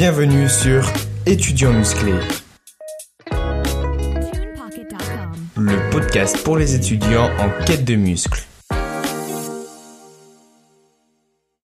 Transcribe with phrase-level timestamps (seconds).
[0.00, 0.84] Bienvenue sur
[1.26, 2.20] Étudiants musclés,
[5.56, 8.44] le podcast pour les étudiants en quête de muscles.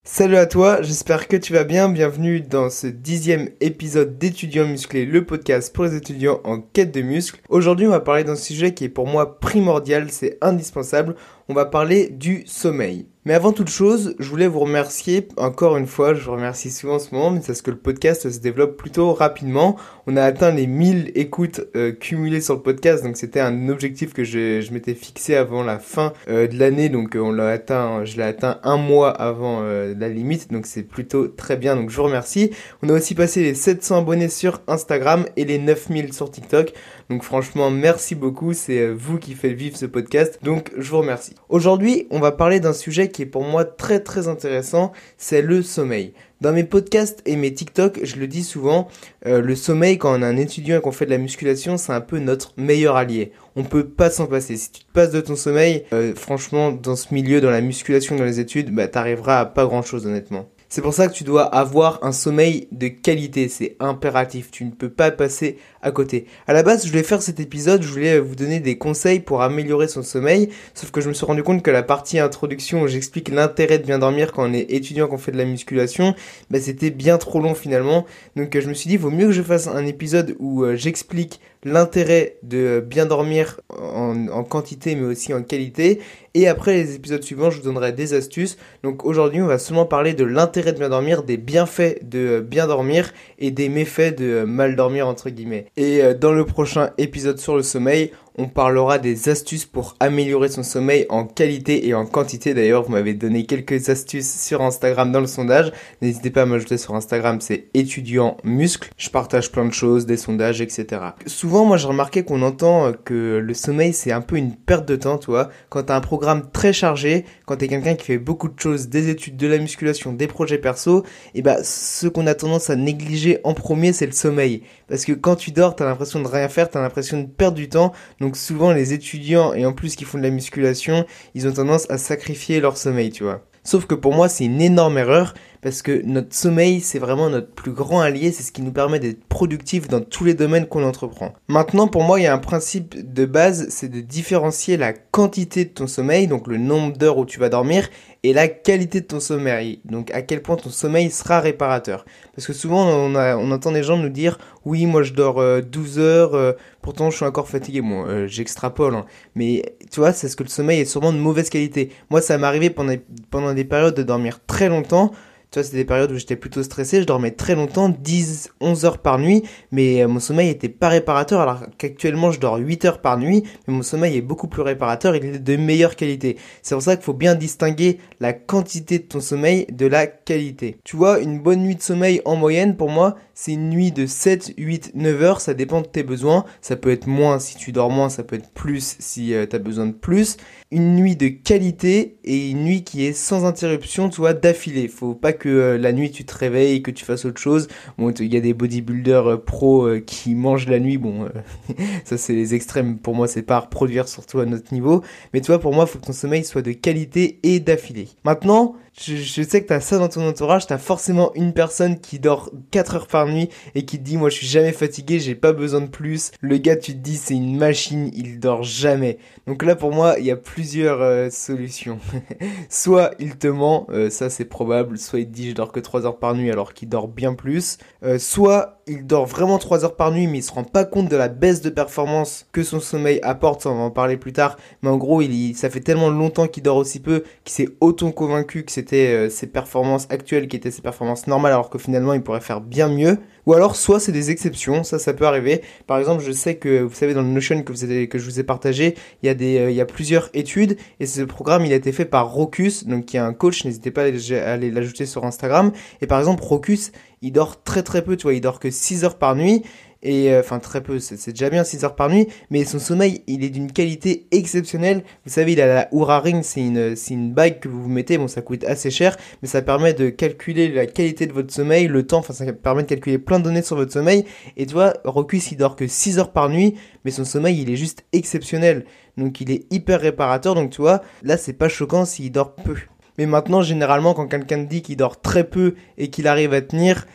[0.03, 1.87] Salut à toi, j'espère que tu vas bien.
[1.87, 7.01] Bienvenue dans ce dixième épisode d'étudiants musclés, le podcast pour les étudiants en quête de
[7.01, 7.39] muscles.
[7.47, 11.15] Aujourd'hui, on va parler d'un sujet qui est pour moi primordial, c'est indispensable.
[11.47, 13.07] On va parler du sommeil.
[13.27, 16.97] Mais avant toute chose, je voulais vous remercier encore une fois, je vous remercie souvent
[16.97, 19.77] en ce moment, mais c'est parce que le podcast se développe plutôt rapidement.
[20.05, 24.13] On a atteint les 1000 écoutes euh, cumulées sur le podcast, donc c'était un objectif
[24.13, 28.05] que je, m'étais fixé avant la fin euh, de l'année, donc euh, on l'a atteint,
[28.05, 31.95] je l'ai atteint un mois avant la limite, donc c'est plutôt très bien, donc je
[31.95, 32.51] vous remercie.
[32.83, 36.73] On a aussi passé les 700 abonnés sur Instagram et les 9000 sur TikTok.
[37.09, 41.33] Donc franchement, merci beaucoup, c'est vous qui faites vivre ce podcast, donc je vous remercie.
[41.49, 45.61] Aujourd'hui, on va parler d'un sujet qui est pour moi très très intéressant, c'est le
[45.61, 46.13] sommeil.
[46.41, 48.89] Dans mes podcasts et mes TikTok, je le dis souvent,
[49.25, 51.93] euh, le sommeil quand on est un étudiant et qu'on fait de la musculation, c'est
[51.93, 53.31] un peu notre meilleur allié.
[53.55, 54.57] On peut pas s'en passer.
[54.57, 58.17] Si tu te passes de ton sommeil, euh, franchement, dans ce milieu, dans la musculation,
[58.17, 60.49] dans les études, bah t'arriveras à pas grand chose honnêtement.
[60.75, 64.71] C'est pour ça que tu dois avoir un sommeil de qualité, c'est impératif, tu ne
[64.71, 66.25] peux pas passer à côté.
[66.47, 69.41] À la base, je voulais faire cet épisode, je voulais vous donner des conseils pour
[69.41, 72.87] améliorer son sommeil, sauf que je me suis rendu compte que la partie introduction où
[72.89, 76.13] j'explique l'intérêt de bien dormir quand on est étudiant, qu'on fait de la musculation,
[76.49, 78.05] bah, c'était bien trop long finalement.
[78.35, 81.39] Donc je me suis dit, vaut mieux que je fasse un épisode où euh, j'explique
[81.65, 85.99] l'intérêt de bien dormir en, quantité mais aussi en qualité.
[86.35, 88.57] Et après les épisodes suivants, je vous donnerai des astuces.
[88.83, 92.67] Donc aujourd'hui, on va seulement parler de l'intérêt de bien dormir, des bienfaits de bien
[92.67, 95.65] dormir et des méfaits de mal dormir entre guillemets.
[95.75, 100.49] Et euh, dans le prochain épisode sur le sommeil, on parlera des astuces pour améliorer
[100.49, 102.53] son sommeil en qualité et en quantité.
[102.53, 105.71] D'ailleurs, vous m'avez donné quelques astuces sur Instagram dans le sondage.
[106.01, 108.89] N'hésitez pas à m'ajouter sur Instagram, c'est étudiant muscle.
[108.97, 111.01] Je partage plein de choses, des sondages, etc.
[111.25, 114.95] Souvent, moi, j'ai remarqué qu'on entend que le sommeil, c'est un peu une perte de
[114.95, 115.49] temps, tu vois.
[115.69, 119.09] Quand t'as un programme très chargé, quand t'es quelqu'un qui fait beaucoup de choses, des
[119.09, 121.03] études, de la musculation, des projets perso,
[121.33, 124.63] et bah, ce qu'on a tendance à négliger en premier, c'est le sommeil.
[124.87, 127.69] Parce que quand tu dors, t'as l'impression de rien faire, t'as l'impression de perdre du
[127.69, 127.93] temps.
[128.33, 131.97] Souvent les étudiants, et en plus qui font de la musculation, ils ont tendance à
[131.97, 133.45] sacrifier leur sommeil, tu vois.
[133.65, 135.33] Sauf que pour moi, c'est une énorme erreur
[135.65, 138.99] parce que notre sommeil, c'est vraiment notre plus grand allié, c'est ce qui nous permet
[138.99, 141.33] d'être productif dans tous les domaines qu'on entreprend.
[141.47, 145.65] Maintenant, pour moi, il y a un principe de base, c'est de différencier la quantité
[145.65, 147.89] de ton sommeil, donc le nombre d'heures où tu vas dormir,
[148.25, 152.05] et la qualité de ton sommeil, donc à quel point ton sommeil sera réparateur.
[152.33, 156.01] Parce que souvent on, entend des gens nous dire oui moi je dors 12 euh,
[156.01, 157.81] heures, euh, pourtant je suis encore fatigué.
[157.81, 159.05] Bon euh, j'extrapole, hein.
[159.35, 161.91] mais tu vois c'est ce que le sommeil est sûrement de mauvaise qualité.
[162.09, 162.95] Moi ça m'est arrivé pendant,
[163.29, 165.11] pendant des périodes de dormir très longtemps.
[165.55, 168.83] Tu vois, c'était des périodes où j'étais plutôt stressé, je dormais très longtemps, 10, 11
[168.83, 172.83] heures par nuit, mais euh, mon sommeil était pas réparateur, alors qu'actuellement je dors 8
[172.83, 176.35] heures par nuit, mais mon sommeil est beaucoup plus réparateur, il est de meilleure qualité.
[176.61, 180.75] C'est pour ça qu'il faut bien distinguer la quantité de ton sommeil de la qualité.
[180.83, 184.05] Tu vois, une bonne nuit de sommeil en moyenne, pour moi, c'est une nuit de
[184.05, 187.71] 7, 8, 9 heures, ça dépend de tes besoins, ça peut être moins si tu
[187.71, 190.37] dors moins, ça peut être plus si euh, tu as besoin de plus.
[190.71, 194.87] Une nuit de qualité et une nuit qui est sans interruption, tu vois, d'affilée.
[194.87, 197.67] Faut pas que euh, la nuit tu te réveilles, que tu fasses autre chose.
[197.97, 200.97] Bon, il y a des bodybuilders euh, pro euh, qui mangent la nuit.
[200.97, 201.27] Bon,
[202.05, 202.97] ça c'est les extrêmes.
[202.97, 205.03] Pour moi, c'est pas à reproduire surtout à notre niveau.
[205.33, 208.09] Mais tu vois, pour moi, il faut que ton sommeil soit de qualité et d'affilée.
[208.23, 212.49] Maintenant, je, sais que t'as ça dans ton entourage, t'as forcément une personne qui dort
[212.71, 215.51] 4 heures par nuit et qui te dit moi je suis jamais fatigué, j'ai pas
[215.51, 216.31] besoin de plus.
[216.39, 219.17] Le gars tu te dis c'est une machine, il dort jamais.
[219.47, 221.99] Donc là pour moi il y a plusieurs euh, solutions.
[222.69, 225.81] soit il te ment, euh, ça c'est probable, soit il te dit je dors que
[225.81, 227.77] 3 heures par nuit alors qu'il dort bien plus.
[228.03, 231.09] Euh, soit il dort vraiment 3 heures par nuit mais il se rend pas compte
[231.09, 234.57] de la baisse de performance que son sommeil apporte, on va en parler plus tard.
[234.81, 238.11] Mais en gros il, ça fait tellement longtemps qu'il dort aussi peu qu'il s'est autant
[238.11, 242.13] convaincu que c'était euh, ses performances actuelles qui étaient ses performances normales alors que finalement
[242.13, 243.17] il pourrait faire bien mieux.
[243.45, 245.61] Ou alors soit c'est des exceptions, ça ça peut arriver.
[245.87, 248.95] Par exemple, je sais que vous savez dans le Notion que, je vous ai partagé,
[249.21, 251.75] il y a des euh, il y a plusieurs études et ce programme il a
[251.75, 255.25] été fait par Rocus, donc qui est un coach, n'hésitez pas à aller l'ajouter sur
[255.25, 255.71] Instagram.
[256.01, 259.03] Et par exemple, Rocus, il dort très très peu, tu vois, il dort que 6
[259.03, 259.63] heures par nuit
[260.05, 263.23] et euh, enfin très peu, c'est déjà bien 6 heures par nuit, mais son sommeil
[263.25, 265.03] il est d'une qualité exceptionnelle.
[265.25, 268.19] Vous savez, il a la Oura Ring, c'est une, une bague que vous vous mettez,
[268.19, 271.87] bon ça coûte assez cher, mais ça permet de calculer la qualité de votre sommeil,
[271.87, 274.25] le temps, enfin ça permet de calculer plein de données sur votre sommeil.
[274.57, 277.71] Et tu vois, Rocus il dort que 6 heures par nuit, mais son sommeil il
[277.71, 278.85] est juste exceptionnel.
[279.17, 282.75] Donc il est hyper réparateur, donc tu vois, là c'est pas choquant s'il dort peu.
[283.17, 287.07] Mais maintenant, généralement, quand quelqu'un dit qu'il dort très peu et qu'il arrive à tenir,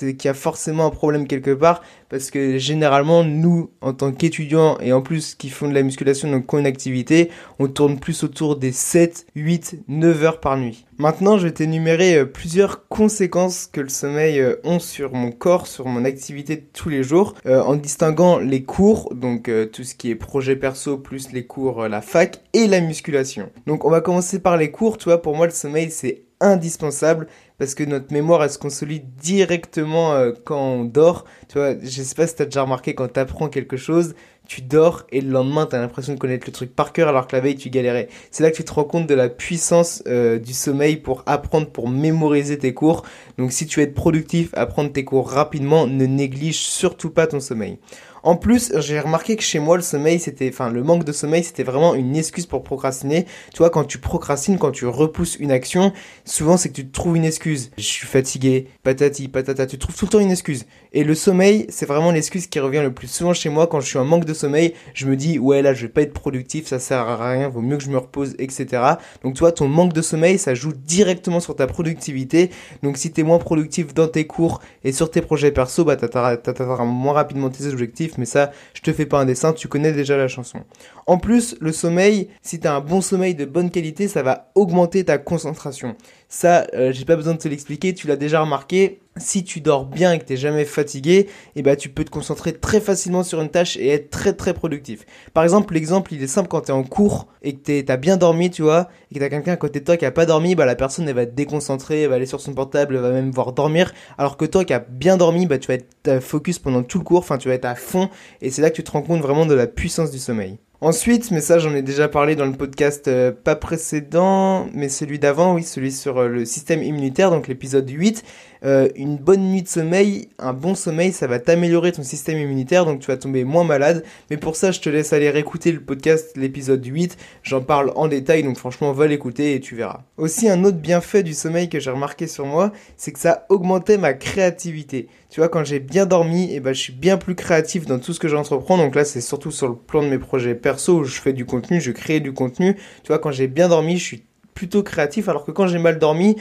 [0.00, 4.12] c'est qu'il y a forcément un problème quelque part parce que généralement nous en tant
[4.12, 8.24] qu'étudiants et en plus qui font de la musculation donc une activité, on tourne plus
[8.24, 10.86] autour des 7, 8, 9 heures par nuit.
[10.98, 15.66] Maintenant, je vais t'énumérer euh, plusieurs conséquences que le sommeil euh, ont sur mon corps,
[15.66, 19.94] sur mon activité de tous les jours, euh, en distinguant les cours, donc tout ce
[19.94, 23.50] qui est projet perso plus les cours, la fac et la musculation.
[23.66, 27.26] Donc on va commencer par les cours, tu vois, pour moi le sommeil c'est indispensable
[27.58, 31.24] parce que notre mémoire elle se consolide directement euh, quand on dort.
[31.48, 34.14] Tu vois, je sais pas si t'as déjà remarqué quand t'apprends quelque chose,
[34.46, 37.36] tu dors et le lendemain t'as l'impression de connaître le truc par cœur alors que
[37.36, 38.08] la veille tu galérais.
[38.30, 41.68] C'est là que tu te rends compte de la puissance euh, du sommeil pour apprendre,
[41.68, 43.04] pour mémoriser tes cours.
[43.40, 47.40] Donc si tu veux être productif, apprendre tes cours rapidement, ne néglige surtout pas ton
[47.40, 47.78] sommeil.
[48.22, 51.42] En plus, j'ai remarqué que chez moi, le sommeil, c'était, enfin, le manque de sommeil,
[51.42, 53.24] c'était vraiment une excuse pour procrastiner.
[53.52, 55.92] Tu vois, quand tu procrastines, quand tu repousses une action,
[56.24, 57.70] souvent, c'est que tu te trouves une excuse.
[57.78, 60.66] Je suis fatigué, patati, patata, tu trouves tout le temps une excuse.
[60.92, 63.86] Et le sommeil, c'est vraiment l'excuse qui revient le plus souvent chez moi quand je
[63.86, 64.74] suis en manque de sommeil.
[64.92, 67.62] Je me dis, ouais, là, je vais pas être productif, ça sert à rien, vaut
[67.62, 68.82] mieux que je me repose, etc.
[69.22, 72.50] Donc, tu vois, ton manque de sommeil, ça joue directement sur ta productivité.
[72.82, 76.84] Donc, si t'es moins productif dans tes cours et sur tes projets perso, bah, t'atteindras
[76.84, 80.16] moins rapidement tes objectifs mais ça, je te fais pas un dessin, tu connais déjà
[80.16, 80.60] la chanson.
[81.06, 84.50] En plus, le sommeil, si tu as un bon sommeil de bonne qualité, ça va
[84.54, 85.96] augmenter ta concentration.
[86.28, 89.00] Ça, euh, j'ai pas besoin de te l'expliquer, tu l'as déjà remarqué.
[89.20, 92.52] Si tu dors bien et que t'es jamais fatigué, eh ben, tu peux te concentrer
[92.52, 95.06] très facilement sur une tâche et être très très productif.
[95.34, 98.50] Par exemple, l'exemple, il est simple quand t'es en cours et que t'as bien dormi,
[98.50, 100.66] tu vois, et que t'as quelqu'un à côté de toi qui a pas dormi, bah,
[100.66, 103.30] la personne, elle va être déconcentrée, elle va aller sur son portable, elle va même
[103.30, 103.92] voir dormir.
[104.18, 107.04] Alors que toi qui as bien dormi, bah, tu vas être focus pendant tout le
[107.04, 108.08] cours, enfin, tu vas être à fond.
[108.40, 110.58] Et c'est là que tu te rends compte vraiment de la puissance du sommeil.
[110.82, 115.18] Ensuite, mais ça j'en ai déjà parlé dans le podcast euh, pas précédent, mais celui
[115.18, 118.24] d'avant, oui, celui sur euh, le système immunitaire, donc l'épisode 8.
[118.64, 122.84] Euh, une bonne nuit de sommeil, un bon sommeil, ça va t'améliorer ton système immunitaire,
[122.84, 124.04] donc tu vas tomber moins malade.
[124.30, 127.16] Mais pour ça, je te laisse aller réécouter le podcast, l'épisode 8.
[127.42, 130.02] J'en parle en détail, donc franchement, va l'écouter et tu verras.
[130.16, 133.98] Aussi, un autre bienfait du sommeil que j'ai remarqué sur moi, c'est que ça augmentait
[133.98, 135.08] ma créativité.
[135.30, 137.98] Tu vois, quand j'ai bien dormi, et eh ben, je suis bien plus créatif dans
[137.98, 138.76] tout ce que j'entreprends.
[138.76, 141.44] Donc là, c'est surtout sur le plan de mes projets perso où je fais du
[141.44, 142.74] contenu, je crée du contenu.
[142.74, 144.24] Tu vois, quand j'ai bien dormi, je suis
[144.60, 146.36] plutôt créatif, alors que quand j'ai mal dormi,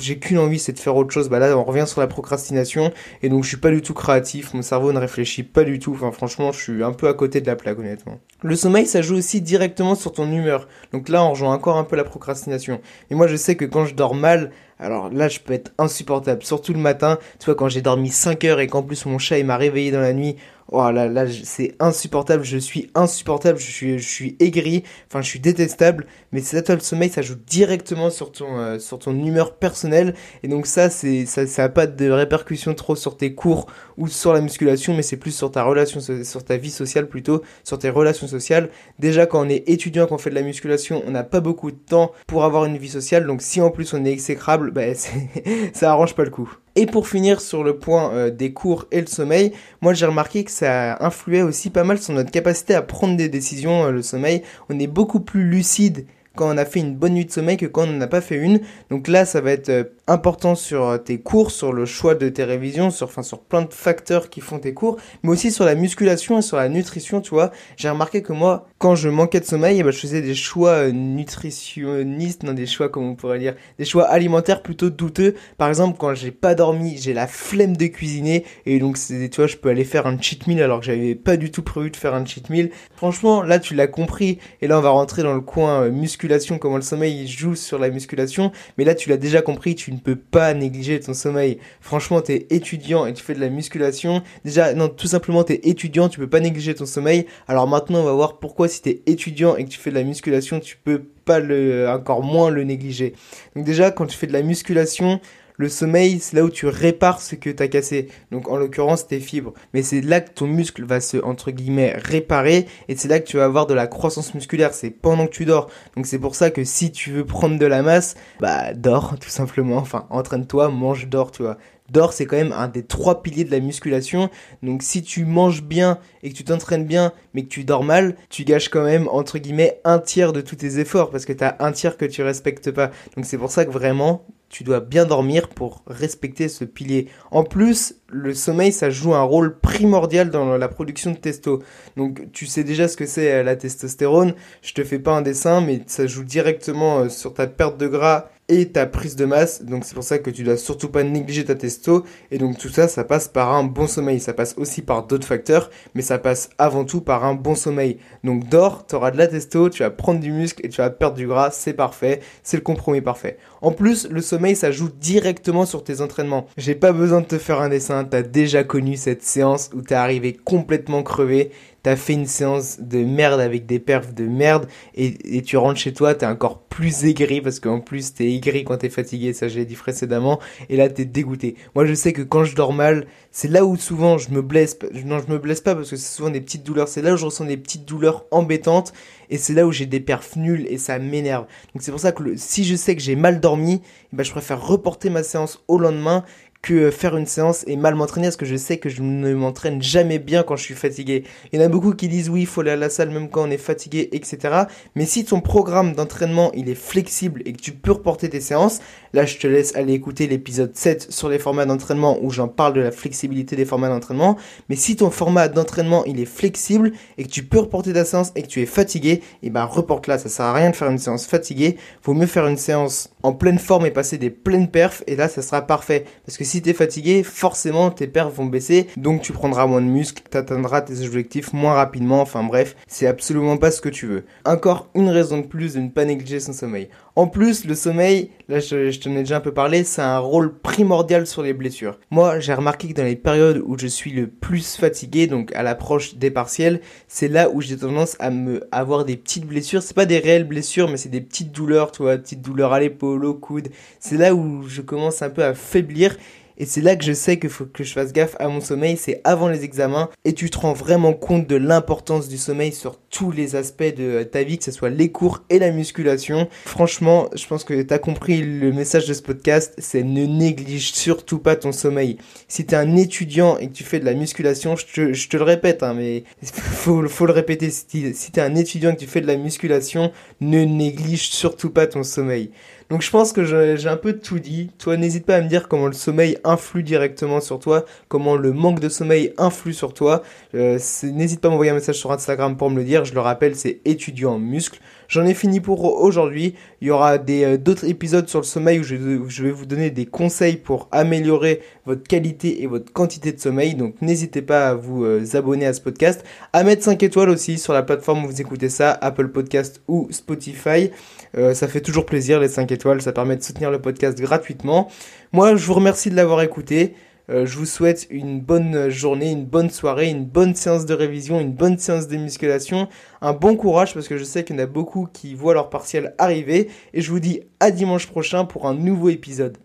[0.00, 1.28] j'ai qu'une envie, c'est de faire autre chose.
[1.28, 2.92] Bah là, on revient sur la procrastination,
[3.22, 5.92] et donc je suis pas du tout créatif, mon cerveau ne réfléchit pas du tout.
[5.92, 8.20] Enfin, franchement, je suis un peu à côté de la plaque, honnêtement.
[8.42, 10.66] Le sommeil, ça joue aussi directement sur ton humeur.
[10.94, 12.80] Donc là, on rejoint encore un peu la procrastination.
[13.10, 16.42] Et moi, je sais que quand je dors mal, alors là, je peux être insupportable,
[16.44, 17.18] surtout le matin.
[17.38, 19.90] Tu vois, quand j'ai dormi 5 heures et qu'en plus mon chat il m'a réveillé
[19.90, 20.36] dans la nuit,
[20.70, 22.44] oh là là, c'est insupportable.
[22.44, 26.06] Je suis insupportable, je suis, je suis aigri, enfin, je suis détestable.
[26.32, 30.14] Mais c'est ça, le sommeil, ça joue directement sur ton, euh, sur ton humeur personnelle.
[30.42, 33.66] Et donc ça, c'est, ça, ça pas de répercussions trop sur tes cours
[33.96, 37.42] ou sur la musculation, mais c'est plus sur ta relation, sur ta vie sociale plutôt,
[37.64, 38.70] sur tes relations sociales.
[38.98, 41.76] Déjà, quand on est étudiant, qu'on fait de la musculation, on n'a pas beaucoup de
[41.76, 43.26] temps pour avoir une vie sociale.
[43.26, 44.94] Donc si en plus on est exécrable, bah,
[45.72, 46.56] ça arrange pas le coup.
[46.78, 50.44] Et pour finir sur le point euh, des cours et le sommeil, moi j'ai remarqué
[50.44, 54.00] que ça influait aussi pas mal sur notre capacité à prendre des décisions, euh, le
[54.00, 54.44] sommeil.
[54.68, 57.66] On est beaucoup plus lucide quand on a fait une bonne nuit de sommeil que
[57.66, 58.60] quand on n'en a pas fait une.
[58.90, 62.28] Donc là, ça va être euh, important sur euh, tes cours, sur le choix de
[62.28, 65.64] tes révisions, sur, enfin, sur plein de facteurs qui font tes cours, mais aussi sur
[65.64, 67.52] la musculation et sur la nutrition, tu vois.
[67.76, 70.70] J'ai remarqué que moi, quand je manquais de sommeil, eh ben, je faisais des choix
[70.70, 75.34] euh, nutritionnistes, non, des choix, comme on pourrait dire, des choix alimentaires plutôt douteux.
[75.58, 79.46] Par exemple, quand j'ai pas dormi, j'ai la flemme de cuisiner, et donc, tu vois,
[79.46, 81.96] je peux aller faire un cheat meal alors que j'avais pas du tout prévu de
[81.96, 82.70] faire un cheat meal.
[82.96, 86.76] Franchement, là, tu l'as compris, et là, on va rentrer dans le coin musculation comment
[86.76, 88.52] le sommeil joue sur la musculation.
[88.78, 91.58] Mais là, tu l'as déjà compris, tu ne peux pas négliger ton sommeil.
[91.80, 94.22] Franchement, tu es étudiant et tu fais de la musculation.
[94.44, 97.26] Déjà, non, tout simplement, tu es étudiant, tu peux pas négliger ton sommeil.
[97.46, 99.96] Alors maintenant, on va voir pourquoi si tu es étudiant et que tu fais de
[99.96, 103.14] la musculation, tu peux pas le, encore moins le négliger.
[103.54, 105.20] Donc déjà, quand tu fais de la musculation,
[105.58, 108.08] le sommeil, c'est là où tu répares ce que tu as cassé.
[108.30, 109.52] Donc en l'occurrence tes fibres.
[109.74, 112.66] Mais c'est là que ton muscle va se, entre guillemets, réparer.
[112.86, 114.72] Et c'est là que tu vas avoir de la croissance musculaire.
[114.72, 115.68] C'est pendant que tu dors.
[115.96, 119.28] Donc c'est pour ça que si tu veux prendre de la masse, bah dors tout
[119.28, 119.78] simplement.
[119.78, 121.58] Enfin, entraîne-toi, mange, dors, tu vois.
[121.90, 124.30] Dors, c'est quand même un des trois piliers de la musculation.
[124.62, 128.14] Donc si tu manges bien et que tu t'entraînes bien, mais que tu dors mal,
[128.28, 131.42] tu gâches quand même, entre guillemets, un tiers de tous tes efforts, parce que tu
[131.42, 132.90] as un tiers que tu respectes pas.
[133.16, 137.08] Donc c'est pour ça que vraiment, tu dois bien dormir pour respecter ce pilier.
[137.30, 141.62] En plus, le sommeil, ça joue un rôle primordial dans la production de testo.
[141.96, 144.34] Donc, tu sais déjà ce que c'est euh, la testostérone.
[144.62, 147.88] Je te fais pas un dessin, mais ça joue directement euh, sur ta perte de
[147.88, 149.62] gras et ta prise de masse.
[149.62, 152.04] Donc c'est pour ça que tu dois surtout pas négliger ta testo.
[152.30, 154.20] Et donc tout ça, ça passe par un bon sommeil.
[154.20, 157.98] Ça passe aussi par d'autres facteurs, mais ça passe avant tout par un bon sommeil.
[158.24, 160.90] Donc dors, tu auras de la testo, tu vas prendre du muscle et tu vas
[160.90, 161.50] perdre du gras.
[161.50, 162.20] C'est parfait.
[162.42, 163.38] C'est le compromis parfait.
[163.60, 166.46] En plus, le sommeil, ça joue directement sur tes entraînements.
[166.56, 168.04] J'ai pas besoin de te faire un dessin.
[168.04, 171.50] T'as déjà connu cette séance où t'es arrivé complètement crevé
[171.88, 175.94] t'as fait une séance de merde avec des perfs de merde et, tu rentres chez
[175.94, 179.64] toi, t'es encore plus aigri parce qu'en plus t'es aigri quand t'es fatigué, ça j'ai
[179.64, 181.54] dit précédemment, et là t'es dégoûté.
[181.74, 184.78] Moi je sais que quand je dors mal, c'est là où souvent je me blesse,
[185.06, 187.16] non je me blesse pas parce que c'est souvent des petites douleurs, c'est là où
[187.16, 188.92] je ressens des petites douleurs embêtantes
[189.30, 191.46] et c'est là où j'ai des perfs nuls et ça m'énerve.
[191.74, 193.82] Donc c'est pour ça que si je sais que j'ai mal dormi,
[194.12, 196.24] eh ben, je préfère reporter ma séance au lendemain
[196.60, 199.80] que faire une séance et mal m'entraîner parce que je sais que je ne m'entraîne
[199.80, 201.24] jamais bien quand je suis fatigué.
[201.52, 203.28] Il y en a beaucoup qui disent oui, il faut aller à la salle même
[203.28, 204.64] quand on est fatigué, etc.
[204.96, 208.80] Mais si ton programme d'entraînement il est flexible et que tu peux reporter tes séances,
[209.12, 212.72] là je te laisse aller écouter l'épisode 7 sur les formats d'entraînement où j'en parle
[212.72, 214.36] de la flexibilité des formats d'entraînement.
[214.68, 218.32] Mais si ton format d'entraînement il est flexible et que tu peux reporter ta séance
[218.34, 220.90] et que tu es fatigué, et ben reporte là, ça sert à rien de faire
[220.90, 221.76] une séance fatiguée.
[222.02, 225.28] Vaut mieux faire une séance en pleine forme et passer des pleines perfs et là
[225.28, 229.22] ça sera parfait parce que si tu es fatigué, forcément tes perfs vont baisser, donc
[229.22, 233.56] tu prendras moins de muscles, tu atteindras tes objectifs moins rapidement, enfin bref, c'est absolument
[233.56, 234.24] pas ce que tu veux.
[234.44, 236.88] Encore une raison de plus de ne pas négliger son sommeil.
[237.18, 240.56] En plus, le sommeil, là je, t'en ai déjà un peu parlé, c'est un rôle
[240.56, 241.98] primordial sur les blessures.
[242.12, 245.64] Moi, j'ai remarqué que dans les périodes où je suis le plus fatigué, donc à
[245.64, 249.82] l'approche des partiels, c'est là où j'ai tendance à me avoir des petites blessures.
[249.82, 252.78] C'est pas des réelles blessures, mais c'est des petites douleurs, tu vois, petites douleurs à
[252.78, 253.70] l'épaule, au coude.
[253.98, 256.16] C'est là où je commence un peu à faiblir
[256.58, 258.96] et c'est là que je sais qu'il faut que je fasse gaffe à mon sommeil,
[258.96, 260.10] c'est avant les examens.
[260.24, 264.24] Et tu te rends vraiment compte de l'importance du sommeil sur tous les aspects de
[264.24, 266.48] ta vie, que ce soit les cours et la musculation.
[266.64, 270.92] Franchement, je pense que tu as compris le message de ce podcast, c'est ne néglige
[270.92, 272.18] surtout pas ton sommeil.
[272.48, 275.42] Si tu es un étudiant et que tu fais de la musculation, je te, le
[275.44, 279.00] répète, hein, mais faut, faut le répéter, si, si tu es un étudiant et que
[279.00, 280.10] tu fais de la musculation,
[280.40, 282.50] ne néglige surtout pas ton sommeil.
[282.90, 284.70] Donc je pense que j'ai un peu tout dit.
[284.78, 288.52] Toi, n'hésite pas à me dire comment le sommeil influe directement sur toi, comment le
[288.52, 290.22] manque de sommeil influe sur toi.
[290.54, 293.04] Euh, n'hésite pas à m'envoyer un message sur Instagram pour me le dire.
[293.04, 294.80] Je le rappelle, c'est étudiant en muscle.
[295.08, 296.54] J'en ai fini pour aujourd'hui.
[296.82, 298.94] Il y aura euh, d'autres épisodes sur le sommeil où je,
[299.42, 303.74] vais vous donner des conseils pour améliorer votre qualité et votre quantité de sommeil.
[303.74, 307.58] Donc n'hésitez pas à vous euh, abonner à ce podcast, à mettre 5 étoiles aussi
[307.58, 310.90] sur la plateforme où vous écoutez ça, Apple Podcast ou Spotify.
[311.38, 314.88] Euh, ça fait toujours plaisir les 5 ça permet de soutenir le podcast gratuitement.
[315.32, 316.94] Moi, je vous remercie de l'avoir écouté.
[317.30, 321.40] Euh, je vous souhaite une bonne journée, une bonne soirée, une bonne séance de révision,
[321.40, 322.88] une bonne séance de musculation,
[323.20, 325.68] un bon courage parce que je sais qu'il y en a beaucoup qui voient leur
[325.68, 329.58] partiel arriver et je vous dis à dimanche prochain pour un nouveau épisode.